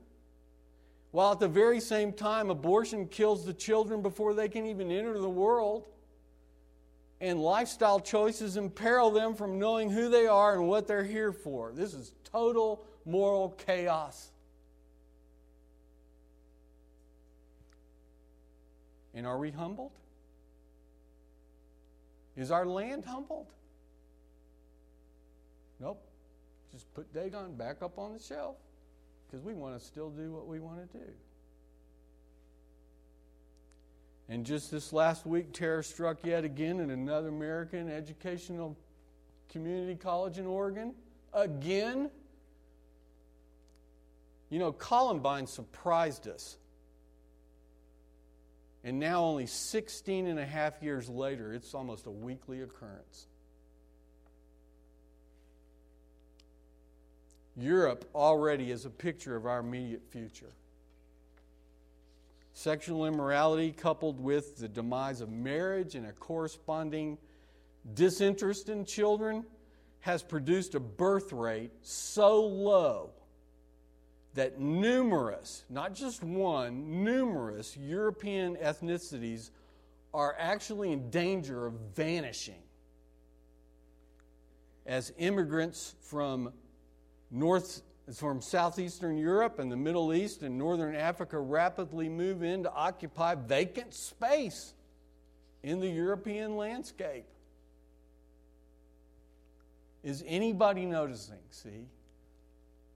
[1.11, 5.17] while at the very same time, abortion kills the children before they can even enter
[5.17, 5.87] the world,
[7.19, 11.71] and lifestyle choices imperil them from knowing who they are and what they're here for.
[11.73, 14.29] This is total moral chaos.
[19.15, 19.91] And are we humbled?
[22.37, 23.47] Is our land humbled?
[25.79, 26.05] Nope.
[26.71, 28.55] Just put Dagon back up on the shelf
[29.29, 31.05] because we want to still do what we want to do.
[34.27, 38.77] And just this last week, terror struck yet again in another American educational
[39.51, 40.93] community college in Oregon.
[41.33, 42.09] Again.
[44.49, 46.57] You know, Columbine surprised us.
[48.83, 53.27] And now, only 16 and a half years later, it's almost a weekly occurrence.
[57.55, 60.53] Europe already is a picture of our immediate future.
[62.53, 67.17] Sexual immorality, coupled with the demise of marriage and a corresponding
[67.93, 69.45] disinterest in children,
[70.01, 73.11] has produced a birth rate so low
[74.33, 79.49] that numerous, not just one, numerous European ethnicities
[80.13, 82.61] are actually in danger of vanishing
[84.85, 86.51] as immigrants from
[87.31, 87.81] North
[88.15, 93.35] from southeastern Europe and the Middle East and northern Africa rapidly move in to occupy
[93.35, 94.73] vacant space
[95.61, 97.25] in the European landscape.
[100.03, 101.87] Is anybody noticing, see,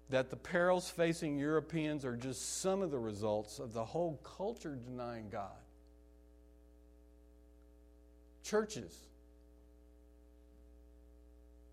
[0.10, 4.76] that the perils facing Europeans are just some of the results of the whole culture
[4.76, 5.52] denying God?
[8.44, 8.98] Churches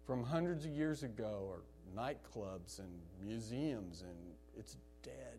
[0.07, 1.63] from hundreds of years ago are
[1.97, 2.89] nightclubs and
[3.23, 4.17] museums, and
[4.59, 5.39] it's dead.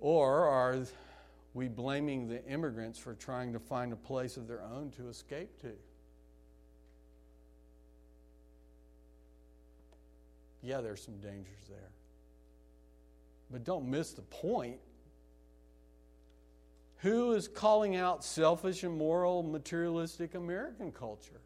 [0.00, 0.78] Or are
[1.54, 5.60] we blaming the immigrants for trying to find a place of their own to escape
[5.62, 5.72] to?
[10.62, 11.90] Yeah, there's some dangers there.
[13.50, 14.80] But don't miss the point.
[16.98, 21.40] Who is calling out selfish, immoral, materialistic American culture?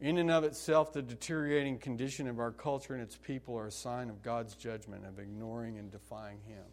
[0.00, 3.72] In and of itself, the deteriorating condition of our culture and its people are a
[3.72, 6.64] sign of God's judgment of ignoring and defying Him.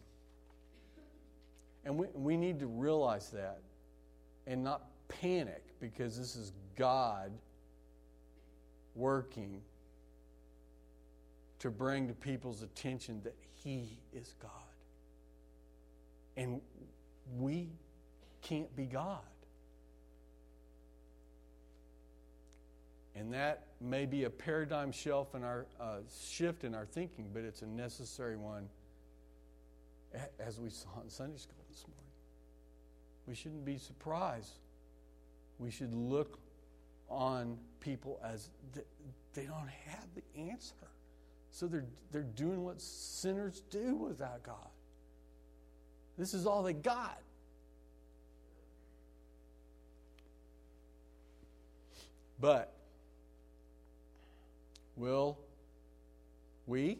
[1.84, 3.58] And we, we need to realize that
[4.46, 7.32] and not panic because this is God
[8.94, 9.60] working
[11.58, 14.50] to bring to people's attention that He is God.
[16.36, 16.60] And
[17.36, 17.70] we
[18.42, 19.20] can't be God.
[23.16, 25.98] And that may be a paradigm shelf in our uh,
[26.28, 28.68] shift in our thinking, but it's a necessary one,
[30.38, 32.12] as we saw in Sunday school this morning.
[33.26, 34.52] We shouldn't be surprised.
[35.58, 36.38] We should look
[37.08, 38.50] on people as
[39.32, 40.74] they don't have the answer.
[41.50, 44.68] So they're, they're doing what sinners do without God.
[46.18, 47.18] This is all they got.
[52.38, 52.75] But
[54.96, 55.38] will
[56.66, 56.98] we,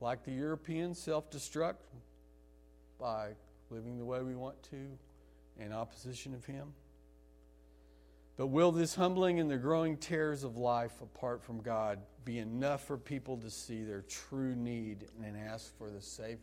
[0.00, 1.82] like the Europeans, self destruct
[2.98, 3.30] by
[3.70, 4.98] living the way we want to
[5.58, 6.72] in opposition of Him?
[8.36, 12.86] But will this humbling and the growing tears of life apart from God be enough
[12.86, 16.38] for people to see their true need and ask for the Savior?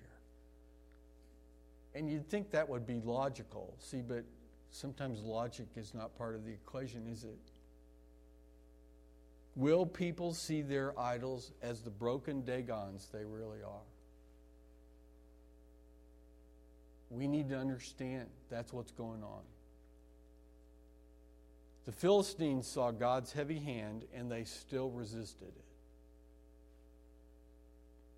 [1.96, 3.74] And you'd think that would be logical.
[3.80, 4.24] See, but
[4.70, 7.40] sometimes logic is not part of the equation, is it?
[9.58, 13.82] Will people see their idols as the broken Dagons they really are?
[17.10, 19.42] We need to understand that's what's going on.
[21.86, 25.66] The Philistines saw God's heavy hand and they still resisted it.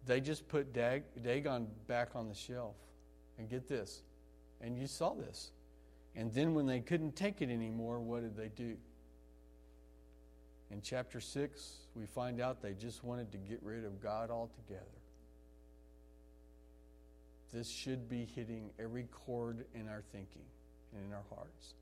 [0.06, 2.76] They just put Dag- Dagon back on the shelf.
[3.38, 4.02] And get this,
[4.60, 5.52] and you saw this.
[6.14, 8.76] And then when they couldn't take it anymore, what did they do?
[10.72, 14.86] In chapter 6, we find out they just wanted to get rid of God altogether.
[17.52, 20.46] This should be hitting every chord in our thinking
[20.94, 21.74] and in our hearts.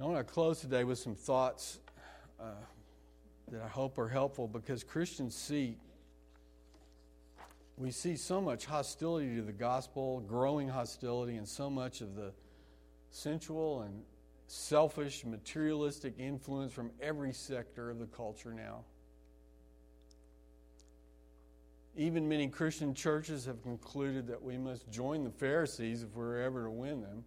[0.00, 1.78] I want to close today with some thoughts
[2.38, 2.50] uh,
[3.50, 5.78] that I hope are helpful because Christians see
[7.78, 12.32] we see so much hostility to the gospel, growing hostility, and so much of the
[13.10, 14.02] sensual and
[14.46, 18.84] selfish, materialistic influence from every sector of the culture now.
[21.96, 26.64] Even many Christian churches have concluded that we must join the Pharisees if we're ever
[26.64, 27.24] to win them.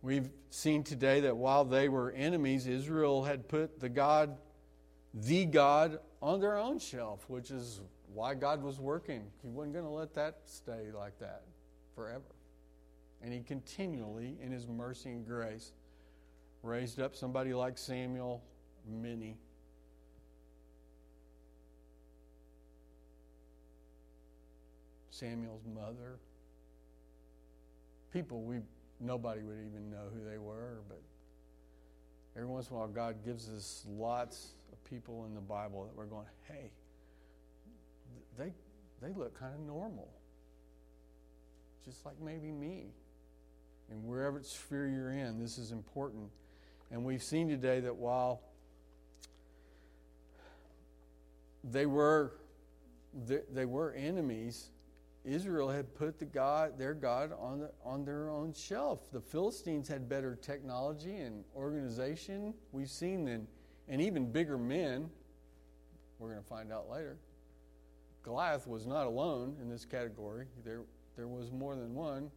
[0.00, 4.36] We've seen today that while they were enemies, Israel had put the God,
[5.14, 7.80] the God, on their own shelf, which is
[8.12, 9.24] why God was working.
[9.42, 11.42] He wasn't going to let that stay like that
[11.94, 12.33] forever.
[13.24, 15.72] And He continually, in His mercy and grace,
[16.62, 18.42] raised up somebody like Samuel,
[18.86, 19.38] many.
[25.08, 26.18] Samuel's mother.
[28.12, 28.58] People we
[29.00, 31.00] nobody would even know who they were, but
[32.36, 35.96] every once in a while, God gives us lots of people in the Bible that
[35.96, 36.70] we're going, hey,
[38.38, 38.52] they,
[39.00, 40.08] they look kind of normal,
[41.84, 42.86] just like maybe me.
[43.90, 46.30] And wherever sphere you're in, this is important.
[46.90, 48.42] And we've seen today that while
[51.62, 52.32] they were
[53.52, 54.70] they, were enemies,
[55.24, 59.10] Israel had put the God, their God on, the, on their own shelf.
[59.12, 63.46] The Philistines had better technology and organization, we've seen, than,
[63.88, 65.08] and even bigger men.
[66.18, 67.16] We're going to find out later.
[68.22, 70.82] Goliath was not alone in this category, there,
[71.16, 72.30] there was more than one.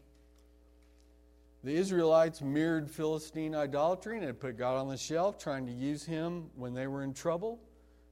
[1.63, 6.05] The Israelites mirrored Philistine idolatry and had put God on the shelf, trying to use
[6.05, 7.59] him when they were in trouble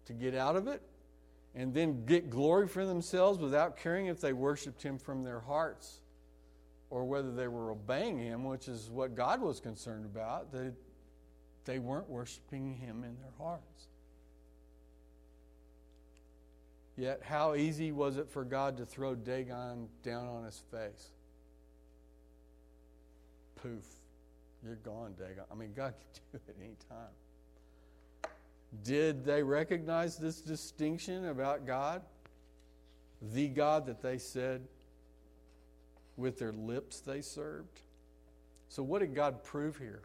[0.06, 0.82] to get out of it
[1.54, 6.02] and then get glory for themselves without caring if they worshiped him from their hearts
[6.90, 10.74] or whether they were obeying him, which is what God was concerned about, that
[11.66, 13.88] they weren't worshiping him in their hearts.
[16.98, 21.10] Yet, how easy was it for God to throw Dagon down on his face?
[23.66, 23.86] Poof,
[24.64, 25.44] you're gone, Dagon.
[25.52, 28.32] I mean, God can do it any time.
[28.84, 32.04] Did they recognize this distinction about God?
[33.34, 34.62] The God that they said
[36.16, 37.82] with their lips they served?
[38.70, 40.02] So, what did God prove here?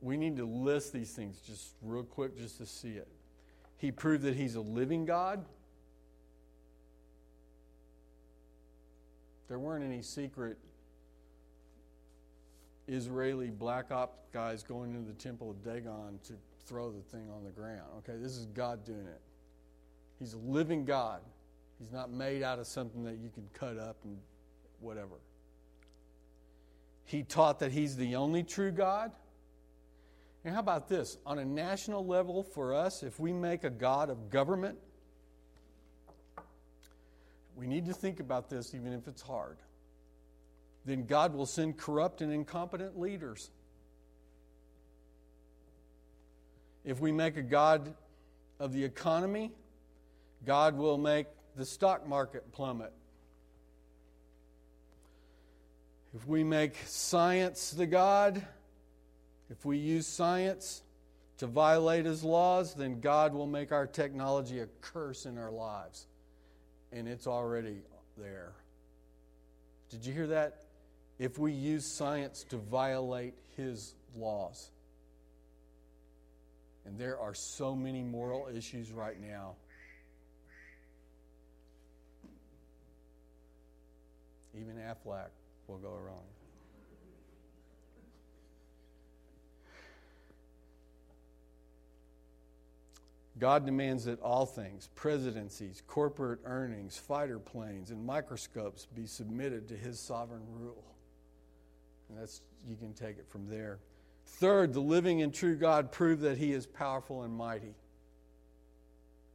[0.00, 3.08] we need to list these things just real quick just to see it.
[3.78, 5.44] He proved that he's a living God.
[9.48, 10.58] There weren't any secret
[12.86, 16.34] Israeli black op guys going into the temple of Dagon to
[16.66, 17.88] throw the thing on the ground.
[17.98, 19.20] Okay, this is God doing it.
[20.18, 21.20] He's a living God.
[21.78, 24.18] He's not made out of something that you can cut up and
[24.80, 25.14] whatever.
[27.04, 29.12] He taught that he's the only true God.
[30.44, 31.18] And how about this?
[31.24, 34.78] On a national level, for us, if we make a God of government,
[37.58, 39.56] we need to think about this even if it's hard.
[40.84, 43.50] Then God will send corrupt and incompetent leaders.
[46.84, 47.92] If we make a God
[48.60, 49.50] of the economy,
[50.46, 52.92] God will make the stock market plummet.
[56.14, 58.40] If we make science the God,
[59.50, 60.82] if we use science
[61.38, 66.06] to violate his laws, then God will make our technology a curse in our lives.
[66.92, 67.82] And it's already
[68.16, 68.52] there.
[69.90, 70.64] Did you hear that?
[71.18, 74.70] If we use science to violate his laws.
[76.86, 79.56] And there are so many moral issues right now.
[84.54, 85.28] Even Aflac
[85.66, 86.24] will go wrong.
[93.38, 99.76] God demands that all things, presidencies, corporate earnings, fighter planes, and microscopes be submitted to
[99.76, 100.84] his sovereign rule.
[102.08, 103.78] And that's you can take it from there.
[104.24, 107.74] Third, the living and true God proved that he is powerful and mighty.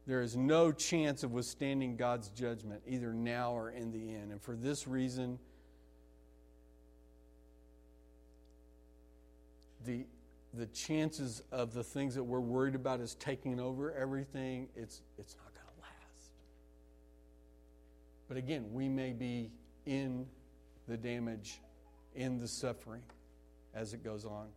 [0.06, 4.32] There is no chance of withstanding God's judgment, either now or in the end.
[4.32, 5.40] And for this reason,
[9.86, 10.06] the
[10.54, 15.36] the chances of the things that we're worried about is taking over everything, it's, it's
[15.36, 16.30] not going to last.
[18.28, 19.50] But again, we may be
[19.86, 20.28] in
[20.88, 21.60] the damage,
[22.16, 23.02] in the suffering
[23.74, 24.48] as it goes on.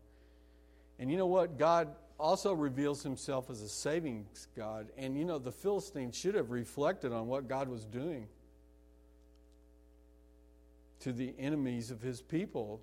[0.98, 1.58] And you know what?
[1.58, 1.88] God
[2.18, 4.26] also reveals himself as a saving
[4.56, 4.88] God.
[4.96, 8.28] And you know, the Philistines should have reflected on what God was doing
[11.00, 12.80] to the enemies of his people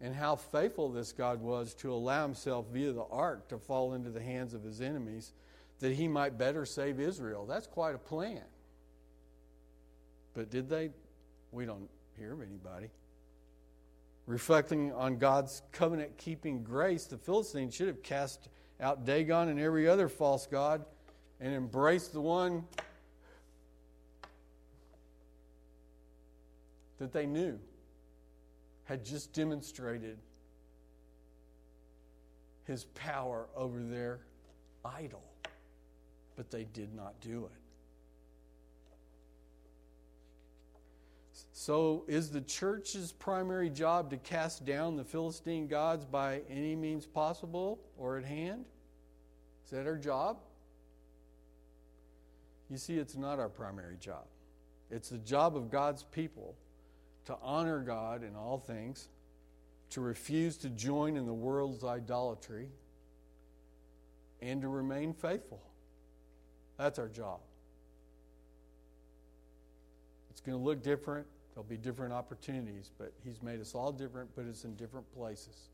[0.00, 4.10] and how faithful this God was to allow himself via the ark to fall into
[4.10, 5.32] the hands of his enemies
[5.80, 7.46] that he might better save Israel.
[7.46, 8.42] That's quite a plan.
[10.34, 10.90] But did they?
[11.50, 12.90] We don't hear of anybody.
[14.26, 18.48] Reflecting on God's covenant keeping grace, the Philistines should have cast
[18.80, 20.84] out Dagon and every other false god
[21.40, 22.64] and embraced the one
[26.98, 27.58] that they knew
[28.88, 30.16] had just demonstrated
[32.64, 34.20] his power over their
[34.82, 35.22] idol,
[36.36, 37.60] but they did not do it.
[41.52, 47.04] So, is the church's primary job to cast down the Philistine gods by any means
[47.04, 48.64] possible or at hand?
[49.66, 50.38] Is that our job?
[52.70, 54.24] You see, it's not our primary job.
[54.90, 56.56] It's the job of God's people
[57.28, 59.06] to honor God in all things,
[59.90, 62.68] to refuse to join in the world's idolatry,
[64.40, 65.60] and to remain faithful.
[66.78, 67.40] That's our job.
[70.30, 71.26] It's going to look different.
[71.52, 75.68] There'll be different opportunities, but He's made us all different, but it's in different places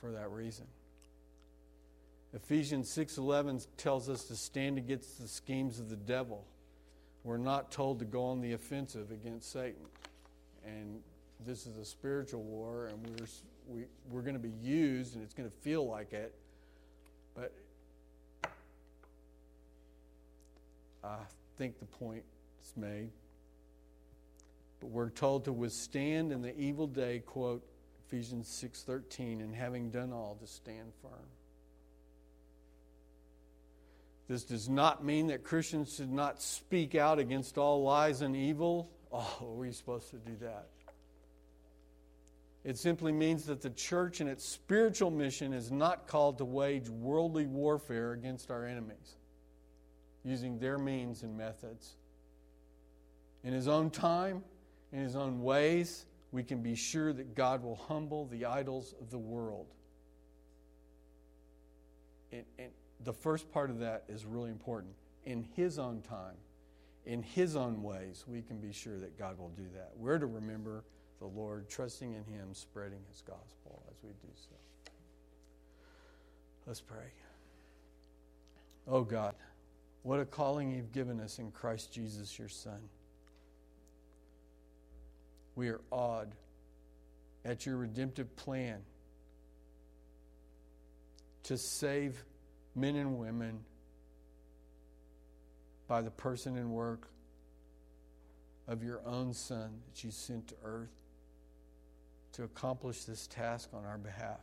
[0.00, 0.66] for that reason.
[2.34, 6.44] Ephesians 6:11 tells us to stand against the schemes of the devil.
[7.22, 9.86] We're not told to go on the offensive against Satan
[10.66, 11.00] and
[11.44, 13.26] this is a spiritual war, and we're
[13.68, 16.34] we, we're going to be used, and it's going to feel like it.
[17.34, 17.52] But
[21.04, 21.18] I
[21.58, 22.24] think the point
[22.62, 23.10] is made.
[24.80, 27.62] But we're told to withstand in the evil day, quote
[28.06, 31.28] Ephesians 6:13, and having done all, to stand firm.
[34.28, 38.90] This does not mean that Christians should not speak out against all lies and evil
[39.18, 40.66] Oh, are we supposed to do that?
[42.64, 46.90] It simply means that the church in its spiritual mission is not called to wage
[46.90, 49.16] worldly warfare against our enemies
[50.22, 51.94] using their means and methods.
[53.42, 54.42] In His own time,
[54.92, 59.10] in His own ways, we can be sure that God will humble the idols of
[59.10, 59.68] the world.
[62.32, 62.68] And, and
[63.04, 64.92] the first part of that is really important.
[65.24, 66.34] In His own time,
[67.06, 69.92] in His own ways, we can be sure that God will do that.
[69.96, 70.84] We're to remember
[71.20, 74.56] the Lord, trusting in Him, spreading His gospel as we do so.
[76.66, 77.12] Let's pray.
[78.88, 79.34] Oh God,
[80.02, 82.80] what a calling you've given us in Christ Jesus, your Son.
[85.54, 86.34] We are awed
[87.44, 88.80] at your redemptive plan
[91.44, 92.24] to save
[92.74, 93.60] men and women
[95.88, 97.08] by the person and work
[98.68, 100.90] of your own Son that you sent to earth
[102.32, 104.40] to accomplish this task on our behalf.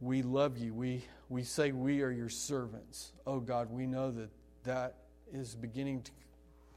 [0.00, 0.72] We love you.
[0.72, 3.12] We, we say we are your servants.
[3.26, 4.30] Oh God, we know that
[4.64, 4.94] that
[5.32, 6.10] is beginning to,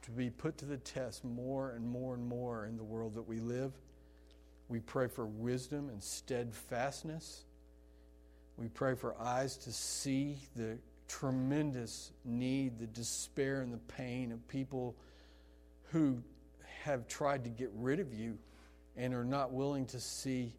[0.04, 3.28] to be put to the test more and more and more in the world that
[3.28, 3.72] we live.
[4.68, 7.44] We pray for wisdom and steadfastness.
[8.58, 14.48] We pray for eyes to see the tremendous need, the despair, and the pain of
[14.48, 14.96] people
[15.92, 16.22] who
[16.84, 18.38] have tried to get rid of you
[18.96, 20.54] and are not willing to see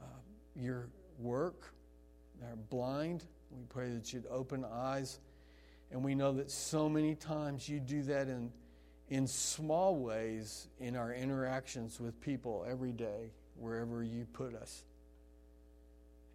[0.00, 0.04] uh,
[0.54, 0.88] your
[1.18, 1.72] work.
[2.40, 3.24] They're blind.
[3.50, 5.20] We pray that you'd open eyes.
[5.90, 8.50] And we know that so many times you do that in,
[9.08, 14.84] in small ways in our interactions with people every day, wherever you put us.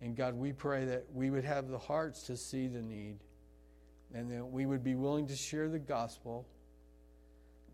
[0.02, 3.18] And God, we pray that we would have the hearts to see the need
[4.14, 6.48] and that we would be willing to share the gospel,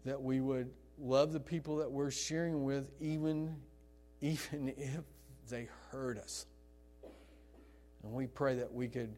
[0.05, 3.55] that we would love the people that we're sharing with, even,
[4.21, 5.01] even if
[5.49, 6.45] they hurt us.
[8.03, 9.13] And we pray that we could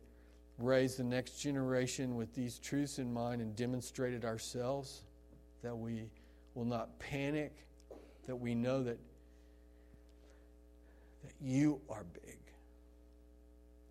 [0.57, 5.03] raise the next generation with these truths in mind and demonstrate it ourselves,
[5.63, 6.09] that we
[6.53, 7.53] will not panic,
[8.25, 8.97] that we know that,
[11.23, 12.44] that you are big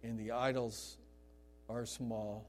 [0.05, 0.99] and the idols
[1.69, 2.47] are small.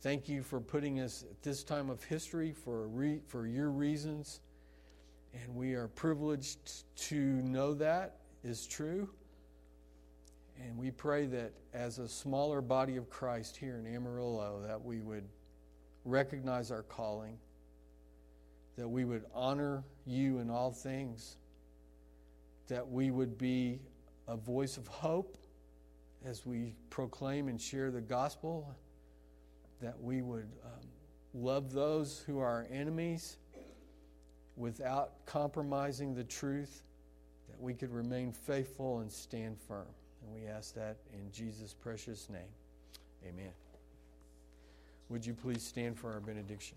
[0.00, 4.40] Thank you for putting us at this time of history for, re- for your reasons.
[5.34, 9.08] And we are privileged to know that is true.
[10.60, 15.00] And we pray that as a smaller body of Christ here in Amarillo, that we
[15.00, 15.24] would
[16.04, 17.38] recognize our calling,
[18.76, 21.36] that we would honor you in all things,
[22.68, 23.80] that we would be
[24.28, 25.36] a voice of hope
[26.24, 28.74] as we proclaim and share the gospel,
[29.80, 30.88] that we would um,
[31.34, 33.38] love those who are our enemies
[34.56, 36.82] without compromising the truth,
[37.48, 39.86] that we could remain faithful and stand firm.
[40.22, 42.50] And we ask that in Jesus' precious name.
[43.26, 43.52] Amen.
[45.08, 46.76] Would you please stand for our benediction?